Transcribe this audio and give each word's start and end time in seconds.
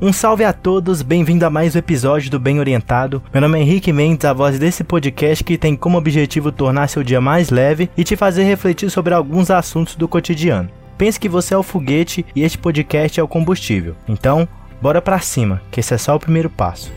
Um 0.00 0.12
salve 0.12 0.44
a 0.44 0.52
todos, 0.52 1.02
bem-vindo 1.02 1.44
a 1.44 1.50
mais 1.50 1.74
um 1.74 1.78
episódio 1.80 2.30
do 2.30 2.38
Bem 2.38 2.60
Orientado. 2.60 3.20
Meu 3.32 3.40
nome 3.40 3.58
é 3.58 3.62
Henrique 3.62 3.92
Mendes, 3.92 4.24
a 4.24 4.32
voz 4.32 4.56
desse 4.56 4.84
podcast 4.84 5.42
que 5.42 5.58
tem 5.58 5.74
como 5.74 5.98
objetivo 5.98 6.52
tornar 6.52 6.86
seu 6.88 7.02
dia 7.02 7.20
mais 7.20 7.50
leve 7.50 7.90
e 7.96 8.04
te 8.04 8.14
fazer 8.14 8.44
refletir 8.44 8.90
sobre 8.90 9.12
alguns 9.12 9.50
assuntos 9.50 9.96
do 9.96 10.06
cotidiano. 10.06 10.70
Pense 10.96 11.18
que 11.18 11.28
você 11.28 11.52
é 11.52 11.58
o 11.58 11.64
foguete 11.64 12.24
e 12.32 12.44
este 12.44 12.56
podcast 12.56 13.18
é 13.18 13.22
o 13.24 13.26
combustível. 13.26 13.96
Então, 14.08 14.46
bora 14.80 15.02
pra 15.02 15.18
cima, 15.18 15.60
que 15.68 15.80
esse 15.80 15.92
é 15.92 15.98
só 15.98 16.14
o 16.14 16.20
primeiro 16.20 16.48
passo. 16.48 16.92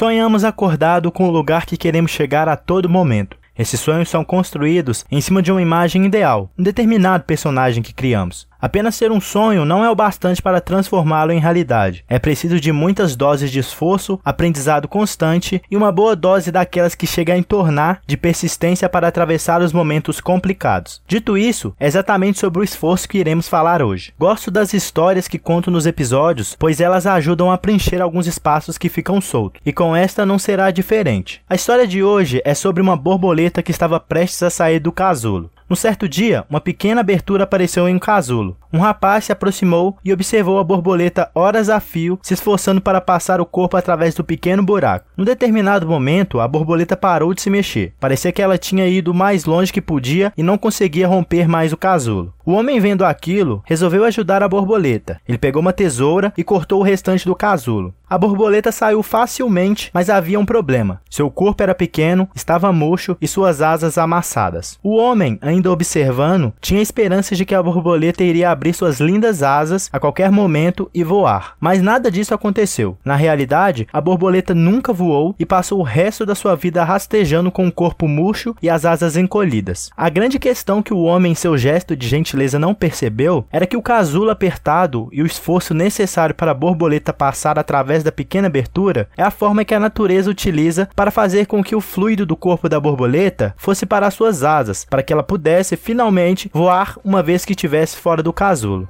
Sonhamos 0.00 0.44
acordado 0.44 1.12
com 1.12 1.28
o 1.28 1.30
lugar 1.30 1.66
que 1.66 1.76
queremos 1.76 2.10
chegar 2.10 2.48
a 2.48 2.56
todo 2.56 2.88
momento. 2.88 3.36
Esses 3.54 3.78
sonhos 3.80 4.08
são 4.08 4.24
construídos 4.24 5.04
em 5.10 5.20
cima 5.20 5.42
de 5.42 5.52
uma 5.52 5.60
imagem 5.60 6.06
ideal, 6.06 6.50
um 6.58 6.62
determinado 6.62 7.24
personagem 7.24 7.82
que 7.82 7.92
criamos. 7.92 8.48
Apenas 8.60 8.94
ser 8.94 9.10
um 9.10 9.20
sonho 9.20 9.64
não 9.64 9.84
é 9.84 9.90
o 9.90 9.94
bastante 9.94 10.42
para 10.42 10.60
transformá-lo 10.60 11.32
em 11.32 11.40
realidade. 11.40 12.04
É 12.08 12.18
preciso 12.18 12.60
de 12.60 12.72
muitas 12.72 13.16
doses 13.16 13.50
de 13.50 13.58
esforço, 13.58 14.20
aprendizado 14.24 14.86
constante 14.86 15.62
e 15.70 15.76
uma 15.76 15.90
boa 15.90 16.14
dose 16.14 16.52
daquelas 16.52 16.94
que 16.94 17.06
chega 17.06 17.32
a 17.32 17.38
entornar 17.38 18.02
de 18.06 18.16
persistência 18.16 18.88
para 18.88 19.08
atravessar 19.08 19.62
os 19.62 19.72
momentos 19.72 20.20
complicados. 20.20 21.00
Dito 21.06 21.38
isso, 21.38 21.74
é 21.80 21.86
exatamente 21.86 22.38
sobre 22.38 22.60
o 22.60 22.64
esforço 22.64 23.08
que 23.08 23.18
iremos 23.18 23.48
falar 23.48 23.82
hoje. 23.82 24.12
Gosto 24.18 24.50
das 24.50 24.74
histórias 24.74 25.26
que 25.26 25.38
conto 25.38 25.70
nos 25.70 25.86
episódios, 25.86 26.54
pois 26.58 26.80
elas 26.80 27.06
ajudam 27.06 27.50
a 27.50 27.58
preencher 27.58 28.00
alguns 28.00 28.26
espaços 28.26 28.76
que 28.76 28.88
ficam 28.88 29.20
soltos, 29.20 29.60
e 29.64 29.72
com 29.72 29.96
esta 29.96 30.26
não 30.26 30.38
será 30.38 30.70
diferente. 30.70 31.40
A 31.48 31.54
história 31.54 31.86
de 31.86 32.02
hoje 32.02 32.42
é 32.44 32.54
sobre 32.54 32.82
uma 32.82 32.96
borboleta 32.96 33.62
que 33.62 33.70
estava 33.70 33.98
prestes 33.98 34.42
a 34.42 34.50
sair 34.50 34.80
do 34.80 34.92
casulo. 34.92 35.50
Um 35.70 35.76
certo 35.76 36.08
dia, 36.08 36.44
uma 36.50 36.60
pequena 36.60 37.00
abertura 37.00 37.44
apareceu 37.44 37.88
em 37.88 37.94
um 37.94 37.98
casulo. 38.00 38.56
Um 38.72 38.78
rapaz 38.78 39.24
se 39.24 39.32
aproximou 39.32 39.96
e 40.04 40.12
observou 40.12 40.58
a 40.58 40.64
borboleta 40.64 41.30
horas 41.34 41.68
a 41.68 41.80
fio, 41.80 42.18
se 42.22 42.34
esforçando 42.34 42.80
para 42.80 43.00
passar 43.00 43.40
o 43.40 43.46
corpo 43.46 43.76
através 43.76 44.14
do 44.14 44.22
pequeno 44.22 44.62
buraco. 44.62 45.06
Num 45.16 45.24
determinado 45.24 45.88
momento, 45.88 46.38
a 46.38 46.46
borboleta 46.46 46.96
parou 46.96 47.34
de 47.34 47.42
se 47.42 47.50
mexer. 47.50 47.92
Parecia 47.98 48.30
que 48.30 48.40
ela 48.40 48.56
tinha 48.56 48.86
ido 48.86 49.12
mais 49.12 49.44
longe 49.44 49.72
que 49.72 49.80
podia 49.80 50.32
e 50.36 50.42
não 50.42 50.56
conseguia 50.56 51.08
romper 51.08 51.48
mais 51.48 51.72
o 51.72 51.76
casulo. 51.76 52.32
O 52.46 52.52
homem, 52.52 52.80
vendo 52.80 53.04
aquilo, 53.04 53.62
resolveu 53.64 54.04
ajudar 54.04 54.42
a 54.42 54.48
borboleta. 54.48 55.20
Ele 55.28 55.38
pegou 55.38 55.60
uma 55.60 55.72
tesoura 55.72 56.32
e 56.36 56.42
cortou 56.42 56.80
o 56.80 56.84
restante 56.84 57.24
do 57.24 57.34
casulo. 57.34 57.94
A 58.08 58.18
borboleta 58.18 58.72
saiu 58.72 59.04
facilmente, 59.04 59.88
mas 59.94 60.10
havia 60.10 60.40
um 60.40 60.44
problema. 60.44 61.00
Seu 61.08 61.30
corpo 61.30 61.62
era 61.62 61.76
pequeno, 61.76 62.28
estava 62.34 62.72
murcho 62.72 63.16
e 63.20 63.28
suas 63.28 63.62
asas 63.62 63.96
amassadas. 63.96 64.80
O 64.82 64.96
homem, 64.96 65.38
ainda 65.40 65.70
observando, 65.70 66.52
tinha 66.60 66.82
esperanças 66.82 67.38
de 67.38 67.44
que 67.44 67.54
a 67.54 67.62
borboleta 67.62 68.24
iria 68.24 68.50
abrir 68.60 68.74
suas 68.74 69.00
lindas 69.00 69.42
asas 69.42 69.88
a 69.90 69.98
qualquer 69.98 70.30
momento 70.30 70.90
e 70.92 71.02
voar. 71.02 71.54
Mas 71.58 71.80
nada 71.80 72.10
disso 72.10 72.34
aconteceu. 72.34 72.98
Na 73.02 73.16
realidade, 73.16 73.88
a 73.90 74.02
borboleta 74.02 74.54
nunca 74.54 74.92
voou 74.92 75.34
e 75.38 75.46
passou 75.46 75.80
o 75.80 75.82
resto 75.82 76.26
da 76.26 76.34
sua 76.34 76.54
vida 76.54 76.84
rastejando 76.84 77.50
com 77.50 77.66
o 77.66 77.72
corpo 77.72 78.06
murcho 78.06 78.54
e 78.60 78.68
as 78.68 78.84
asas 78.84 79.16
encolhidas. 79.16 79.90
A 79.96 80.10
grande 80.10 80.38
questão 80.38 80.82
que 80.82 80.92
o 80.92 81.00
homem, 81.00 81.32
em 81.32 81.34
seu 81.34 81.56
gesto 81.56 81.96
de 81.96 82.06
gentileza, 82.06 82.58
não 82.58 82.74
percebeu 82.74 83.46
era 83.50 83.66
que 83.66 83.78
o 83.78 83.82
casulo 83.82 84.28
apertado 84.28 85.08
e 85.10 85.22
o 85.22 85.26
esforço 85.26 85.72
necessário 85.72 86.34
para 86.34 86.50
a 86.50 86.54
borboleta 86.54 87.14
passar 87.14 87.58
através 87.58 88.02
da 88.02 88.12
pequena 88.12 88.48
abertura 88.48 89.08
é 89.16 89.22
a 89.22 89.30
forma 89.30 89.64
que 89.64 89.74
a 89.74 89.80
natureza 89.80 90.30
utiliza 90.30 90.86
para 90.94 91.10
fazer 91.10 91.46
com 91.46 91.64
que 91.64 91.74
o 91.74 91.80
fluido 91.80 92.26
do 92.26 92.36
corpo 92.36 92.68
da 92.68 92.78
borboleta 92.78 93.54
fosse 93.56 93.86
para 93.86 94.06
as 94.06 94.12
suas 94.12 94.44
asas, 94.44 94.84
para 94.84 95.02
que 95.02 95.14
ela 95.14 95.22
pudesse 95.22 95.76
finalmente 95.76 96.50
voar 96.52 96.98
uma 97.02 97.22
vez 97.22 97.46
que 97.46 97.52
estivesse 97.52 97.96
fora 97.96 98.22
do 98.22 98.34
casulo 98.34 98.49
azul. 98.50 98.88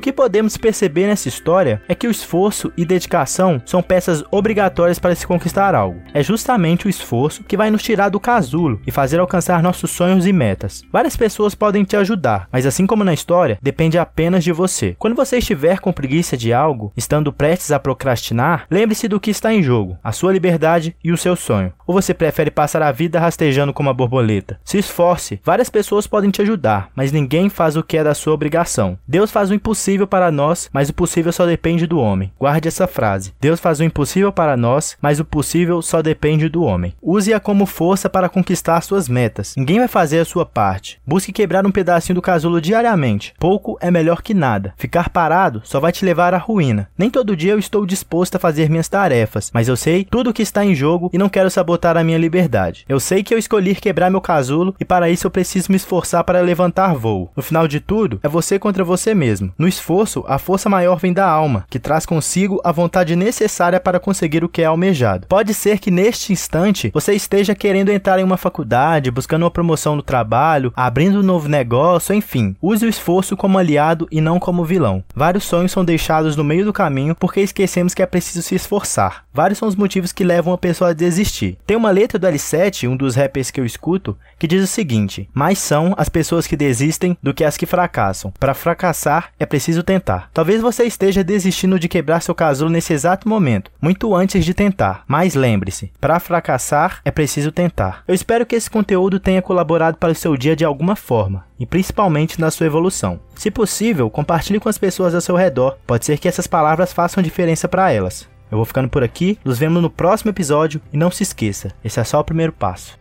O 0.00 0.02
que 0.02 0.14
podemos 0.14 0.56
perceber 0.56 1.06
nessa 1.06 1.28
história 1.28 1.82
é 1.86 1.94
que 1.94 2.08
o 2.08 2.10
esforço 2.10 2.72
e 2.74 2.86
dedicação 2.86 3.60
são 3.66 3.82
peças 3.82 4.24
obrigatórias 4.30 4.98
para 4.98 5.14
se 5.14 5.26
conquistar 5.26 5.74
algo. 5.74 6.00
É 6.14 6.22
justamente 6.22 6.86
o 6.86 6.88
esforço 6.88 7.44
que 7.44 7.54
vai 7.54 7.70
nos 7.70 7.82
tirar 7.82 8.08
do 8.08 8.18
casulo 8.18 8.80
e 8.86 8.90
fazer 8.90 9.20
alcançar 9.20 9.62
nossos 9.62 9.90
sonhos 9.90 10.26
e 10.26 10.32
metas. 10.32 10.82
Várias 10.90 11.18
pessoas 11.18 11.54
podem 11.54 11.84
te 11.84 11.96
ajudar, 11.96 12.48
mas 12.50 12.64
assim 12.64 12.86
como 12.86 13.04
na 13.04 13.12
história, 13.12 13.58
depende 13.60 13.98
apenas 13.98 14.42
de 14.42 14.52
você. 14.52 14.96
Quando 14.98 15.14
você 15.14 15.36
estiver 15.36 15.80
com 15.80 15.92
preguiça 15.92 16.34
de 16.34 16.50
algo, 16.50 16.94
estando 16.96 17.30
prestes 17.30 17.70
a 17.70 17.78
procrastinar, 17.78 18.64
lembre-se 18.70 19.06
do 19.06 19.20
que 19.20 19.30
está 19.30 19.52
em 19.52 19.62
jogo: 19.62 19.98
a 20.02 20.12
sua 20.12 20.32
liberdade 20.32 20.96
e 21.04 21.12
o 21.12 21.18
seu 21.18 21.36
sonho. 21.36 21.74
Ou 21.86 21.92
você 21.92 22.14
prefere 22.14 22.50
passar 22.50 22.80
a 22.80 22.90
vida 22.90 23.20
rastejando 23.20 23.74
como 23.74 23.90
uma 23.90 23.94
borboleta? 23.94 24.58
Se 24.64 24.78
esforce, 24.78 25.42
várias 25.44 25.68
pessoas 25.68 26.06
podem 26.06 26.30
te 26.30 26.40
ajudar, 26.40 26.88
mas 26.94 27.12
ninguém 27.12 27.50
faz 27.50 27.76
o 27.76 27.82
que 27.82 27.98
é 27.98 28.04
da 28.04 28.14
sua 28.14 28.32
obrigação. 28.32 28.98
Deus 29.06 29.30
faz 29.30 29.50
o 29.50 29.54
impossível 29.54 29.89
impossível 29.90 30.06
para 30.06 30.30
nós, 30.30 30.70
mas 30.72 30.88
o 30.88 30.94
possível 30.94 31.32
só 31.32 31.44
depende 31.44 31.86
do 31.86 31.98
homem. 31.98 32.32
Guarde 32.38 32.68
essa 32.68 32.86
frase. 32.86 33.32
Deus 33.40 33.58
faz 33.58 33.80
o 33.80 33.84
impossível 33.84 34.32
para 34.32 34.56
nós, 34.56 34.96
mas 35.00 35.18
o 35.18 35.24
possível 35.24 35.82
só 35.82 36.00
depende 36.00 36.48
do 36.48 36.62
homem. 36.62 36.94
Use-a 37.02 37.40
como 37.40 37.66
força 37.66 38.08
para 38.08 38.28
conquistar 38.28 38.80
suas 38.82 39.08
metas. 39.08 39.54
Ninguém 39.56 39.78
vai 39.78 39.88
fazer 39.88 40.20
a 40.20 40.24
sua 40.24 40.46
parte. 40.46 41.00
Busque 41.06 41.32
quebrar 41.32 41.66
um 41.66 41.72
pedacinho 41.72 42.14
do 42.14 42.22
casulo 42.22 42.60
diariamente. 42.60 43.34
Pouco 43.38 43.76
é 43.80 43.90
melhor 43.90 44.22
que 44.22 44.32
nada. 44.32 44.74
Ficar 44.76 45.10
parado 45.10 45.60
só 45.64 45.80
vai 45.80 45.90
te 45.90 46.04
levar 46.04 46.34
à 46.34 46.38
ruína. 46.38 46.88
Nem 46.96 47.10
todo 47.10 47.36
dia 47.36 47.52
eu 47.52 47.58
estou 47.58 47.84
disposto 47.84 48.36
a 48.36 48.38
fazer 48.38 48.70
minhas 48.70 48.88
tarefas, 48.88 49.50
mas 49.52 49.66
eu 49.66 49.76
sei 49.76 50.04
tudo 50.04 50.30
o 50.30 50.32
que 50.32 50.42
está 50.42 50.64
em 50.64 50.74
jogo 50.74 51.10
e 51.12 51.18
não 51.18 51.28
quero 51.28 51.50
sabotar 51.50 51.96
a 51.96 52.04
minha 52.04 52.18
liberdade. 52.18 52.84
Eu 52.88 53.00
sei 53.00 53.22
que 53.22 53.34
eu 53.34 53.38
escolhi 53.38 53.74
quebrar 53.74 54.10
meu 54.10 54.20
casulo 54.20 54.74
e 54.78 54.84
para 54.84 55.10
isso 55.10 55.26
eu 55.26 55.30
preciso 55.30 55.70
me 55.70 55.76
esforçar 55.76 56.22
para 56.22 56.40
levantar 56.40 56.94
voo. 56.94 57.30
No 57.36 57.42
final 57.42 57.66
de 57.66 57.80
tudo, 57.80 58.20
é 58.22 58.28
você 58.28 58.58
contra 58.58 58.84
você 58.84 59.14
mesmo. 59.14 59.52
No 59.58 59.66
esforço, 59.70 60.22
a 60.28 60.38
força 60.38 60.68
maior 60.68 60.98
vem 60.98 61.12
da 61.12 61.26
alma, 61.26 61.64
que 61.70 61.78
traz 61.78 62.04
consigo 62.04 62.60
a 62.62 62.70
vontade 62.70 63.16
necessária 63.16 63.80
para 63.80 63.98
conseguir 63.98 64.44
o 64.44 64.48
que 64.48 64.60
é 64.60 64.66
almejado. 64.66 65.26
Pode 65.26 65.54
ser 65.54 65.78
que 65.78 65.90
neste 65.90 66.32
instante 66.32 66.90
você 66.92 67.14
esteja 67.14 67.54
querendo 67.54 67.90
entrar 67.90 68.18
em 68.18 68.24
uma 68.24 68.36
faculdade, 68.36 69.10
buscando 69.10 69.44
uma 69.44 69.50
promoção 69.50 69.96
no 69.96 70.02
trabalho, 70.02 70.72
abrindo 70.76 71.20
um 71.20 71.22
novo 71.22 71.48
negócio, 71.48 72.14
enfim. 72.14 72.54
Use 72.60 72.84
o 72.84 72.88
esforço 72.88 73.36
como 73.36 73.58
aliado 73.58 74.06
e 74.10 74.20
não 74.20 74.38
como 74.38 74.64
vilão. 74.64 75.02
Vários 75.14 75.44
sonhos 75.44 75.72
são 75.72 75.84
deixados 75.84 76.36
no 76.36 76.44
meio 76.44 76.64
do 76.64 76.72
caminho 76.72 77.14
porque 77.14 77.40
esquecemos 77.40 77.94
que 77.94 78.02
é 78.02 78.06
preciso 78.06 78.42
se 78.42 78.54
esforçar. 78.54 79.24
Vários 79.32 79.58
são 79.58 79.68
os 79.68 79.76
motivos 79.76 80.12
que 80.12 80.24
levam 80.24 80.52
a 80.52 80.58
pessoa 80.58 80.90
a 80.90 80.94
desistir. 80.94 81.56
Tem 81.66 81.76
uma 81.76 81.90
letra 81.90 82.18
do 82.18 82.26
L7, 82.26 82.88
um 82.88 82.96
dos 82.96 83.14
rappers 83.14 83.50
que 83.50 83.60
eu 83.60 83.64
escuto, 83.64 84.16
que 84.38 84.46
diz 84.46 84.62
o 84.62 84.66
seguinte: 84.66 85.28
Mais 85.32 85.58
são 85.58 85.94
as 85.96 86.08
pessoas 86.08 86.46
que 86.46 86.56
desistem 86.56 87.16
do 87.22 87.32
que 87.32 87.44
as 87.44 87.56
que 87.56 87.66
fracassam. 87.66 88.32
Para 88.38 88.54
fracassar 88.54 89.30
é 89.38 89.46
preciso 89.60 89.82
tentar. 89.82 90.30
Talvez 90.32 90.62
você 90.62 90.84
esteja 90.84 91.22
desistindo 91.22 91.78
de 91.78 91.86
quebrar 91.86 92.22
seu 92.22 92.34
casulo 92.34 92.70
nesse 92.70 92.94
exato 92.94 93.28
momento, 93.28 93.70
muito 93.78 94.14
antes 94.14 94.42
de 94.42 94.54
tentar. 94.54 95.04
Mas 95.06 95.34
lembre-se, 95.34 95.92
para 96.00 96.18
fracassar 96.18 97.02
é 97.04 97.10
preciso 97.10 97.52
tentar. 97.52 98.02
Eu 98.08 98.14
espero 98.14 98.46
que 98.46 98.56
esse 98.56 98.70
conteúdo 98.70 99.20
tenha 99.20 99.42
colaborado 99.42 99.98
para 99.98 100.12
o 100.12 100.14
seu 100.14 100.34
dia 100.34 100.56
de 100.56 100.64
alguma 100.64 100.96
forma, 100.96 101.44
e 101.58 101.66
principalmente 101.66 102.40
na 102.40 102.50
sua 102.50 102.66
evolução. 102.66 103.20
Se 103.34 103.50
possível, 103.50 104.08
compartilhe 104.08 104.58
com 104.58 104.70
as 104.70 104.78
pessoas 104.78 105.14
ao 105.14 105.20
seu 105.20 105.36
redor. 105.36 105.76
Pode 105.86 106.06
ser 106.06 106.18
que 106.18 106.26
essas 106.26 106.46
palavras 106.46 106.90
façam 106.90 107.22
diferença 107.22 107.68
para 107.68 107.92
elas. 107.92 108.26
Eu 108.50 108.56
vou 108.56 108.64
ficando 108.64 108.88
por 108.88 109.04
aqui, 109.04 109.38
nos 109.44 109.58
vemos 109.58 109.82
no 109.82 109.90
próximo 109.90 110.30
episódio 110.30 110.80
e 110.90 110.96
não 110.96 111.10
se 111.10 111.22
esqueça, 111.22 111.70
esse 111.84 112.00
é 112.00 112.04
só 112.04 112.18
o 112.18 112.24
primeiro 112.24 112.52
passo. 112.52 112.99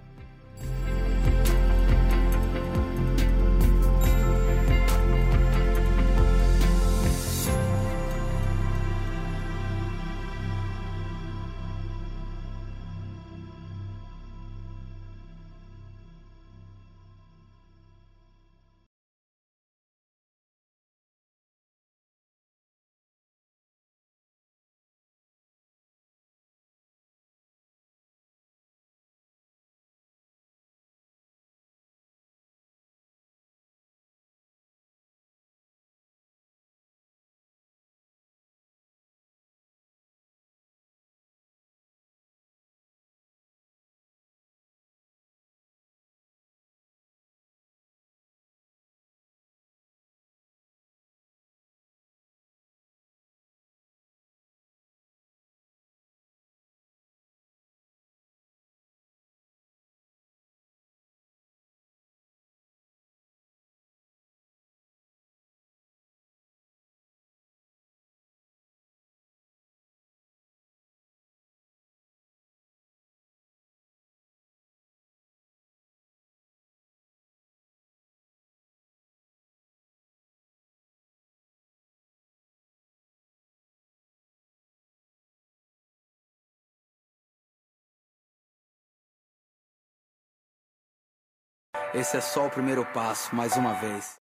Esse 91.91 92.18
é 92.18 92.21
só 92.21 92.45
o 92.45 92.50
primeiro 92.51 92.86
passo, 92.86 93.36
mais 93.36 93.57
uma 93.57 93.74
vez. 93.74 94.19